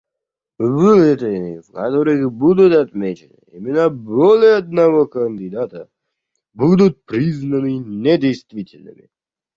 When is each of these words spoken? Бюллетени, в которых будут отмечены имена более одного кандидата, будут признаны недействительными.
Бюллетени, 0.57 1.59
в 1.59 1.69
которых 1.71 2.33
будут 2.33 2.73
отмечены 2.73 3.37
имена 3.51 3.91
более 3.91 4.55
одного 4.55 5.05
кандидата, 5.05 5.89
будут 6.55 7.05
признаны 7.05 7.77
недействительными. 7.77 9.11